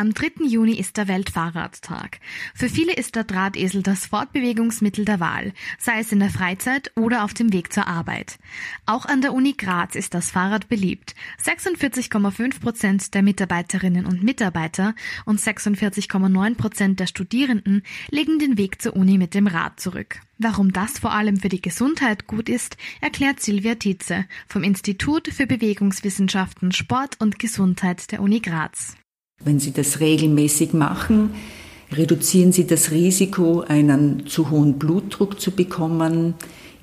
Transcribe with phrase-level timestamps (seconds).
[0.00, 0.46] Am 3.
[0.46, 2.20] Juni ist der Weltfahrradtag.
[2.54, 7.22] Für viele ist der Drahtesel das Fortbewegungsmittel der Wahl, sei es in der Freizeit oder
[7.22, 8.38] auf dem Weg zur Arbeit.
[8.86, 11.14] Auch an der Uni Graz ist das Fahrrad beliebt.
[11.44, 14.94] 46,5 Prozent der Mitarbeiterinnen und Mitarbeiter
[15.26, 20.20] und 46,9 Prozent der Studierenden legen den Weg zur Uni mit dem Rad zurück.
[20.38, 25.46] Warum das vor allem für die Gesundheit gut ist, erklärt Silvia Tietze vom Institut für
[25.46, 28.96] Bewegungswissenschaften, Sport und Gesundheit der Uni Graz.
[29.42, 31.30] Wenn Sie das regelmäßig machen,
[31.92, 36.34] reduzieren Sie das Risiko, einen zu hohen Blutdruck zu bekommen.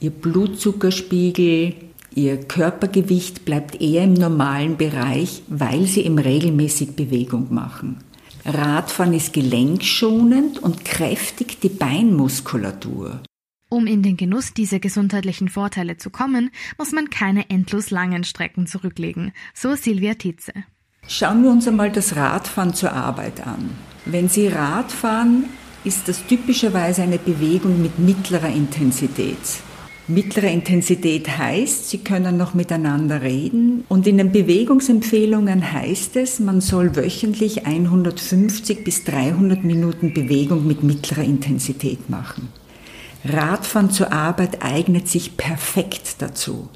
[0.00, 1.74] Ihr Blutzuckerspiegel,
[2.14, 7.98] Ihr Körpergewicht bleibt eher im normalen Bereich, weil Sie eben regelmäßig Bewegung machen.
[8.44, 13.20] Radfahren ist gelenkschonend und kräftigt die Beinmuskulatur.
[13.68, 18.68] Um in den Genuss dieser gesundheitlichen Vorteile zu kommen, muss man keine endlos langen Strecken
[18.68, 20.52] zurücklegen, so Silvia Tietze.
[21.06, 23.70] Schauen wir uns einmal das Radfahren zur Arbeit an.
[24.06, 25.44] Wenn Sie Radfahren,
[25.84, 29.36] ist das typischerweise eine Bewegung mit mittlerer Intensität.
[30.06, 36.60] Mittlere Intensität heißt, Sie können noch miteinander reden und in den Bewegungsempfehlungen heißt es, man
[36.60, 42.48] soll wöchentlich 150 bis 300 Minuten Bewegung mit mittlerer Intensität machen.
[43.24, 46.68] Radfahren zur Arbeit eignet sich perfekt dazu.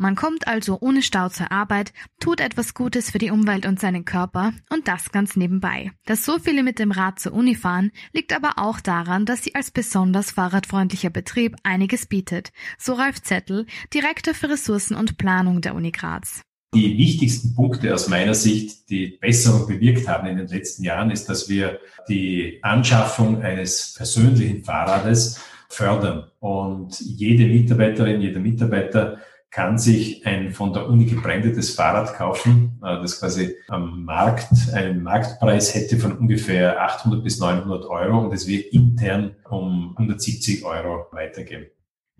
[0.00, 4.06] Man kommt also ohne Stau zur Arbeit, tut etwas Gutes für die Umwelt und seinen
[4.06, 5.92] Körper und das ganz nebenbei.
[6.06, 9.54] Dass so viele mit dem Rad zur Uni fahren, liegt aber auch daran, dass sie
[9.54, 12.50] als besonders fahrradfreundlicher Betrieb einiges bietet.
[12.78, 16.40] So Ralf Zettel, Direktor für Ressourcen und Planung der Uni Graz.
[16.74, 21.28] Die wichtigsten Punkte aus meiner Sicht, die Besserung bewirkt haben in den letzten Jahren, ist,
[21.28, 21.78] dass wir
[22.08, 29.18] die Anschaffung eines persönlichen Fahrrades fördern und jede Mitarbeiterin, jeder Mitarbeiter
[29.50, 35.02] kann sich ein von der Uni gebrandetes Fahrrad kaufen, äh, das quasi am Markt einen
[35.02, 41.06] Marktpreis hätte von ungefähr 800 bis 900 Euro und es wird intern um 170 Euro
[41.12, 41.66] weitergeben.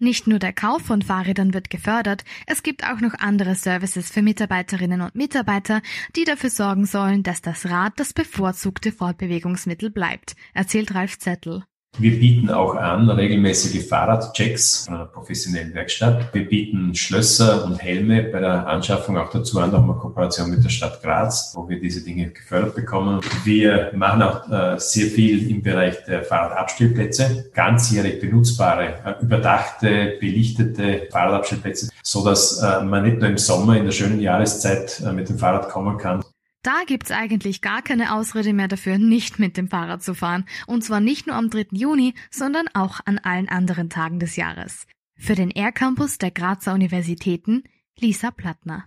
[0.03, 4.23] Nicht nur der Kauf von Fahrrädern wird gefördert, es gibt auch noch andere Services für
[4.23, 5.83] Mitarbeiterinnen und Mitarbeiter,
[6.17, 11.65] die dafür sorgen sollen, dass das Rad das bevorzugte Fortbewegungsmittel bleibt, erzählt Ralf Zettel.
[12.01, 16.33] Wir bieten auch an regelmäßige Fahrradchecks von einer professionellen Werkstatt.
[16.33, 20.65] Wir bieten Schlösser und Helme bei der Anschaffung auch dazu an, auch mal Kooperation mit
[20.65, 23.21] der Stadt Graz, wo wir diese Dinge gefördert bekommen.
[23.45, 31.07] Wir machen auch äh, sehr viel im Bereich der Fahrradabstellplätze, ganzjährig benutzbare, äh, überdachte, belichtete
[31.13, 35.37] Fahrradabstellplätze, so dass äh, man nicht nur im Sommer in der schönen Jahreszeit mit dem
[35.37, 36.23] Fahrrad kommen kann,
[36.63, 40.45] da gibt's eigentlich gar keine Ausrede mehr dafür, nicht mit dem Fahrrad zu fahren.
[40.67, 41.69] Und zwar nicht nur am 3.
[41.73, 44.87] Juni, sondern auch an allen anderen Tagen des Jahres.
[45.17, 47.65] Für den Air Campus der Grazer Universitäten,
[47.99, 48.85] Lisa Plattner.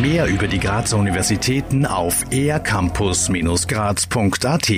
[0.00, 4.70] Mehr über die Grazer Universitäten auf aircampus-graz.at